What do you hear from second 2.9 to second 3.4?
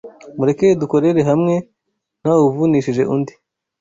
undi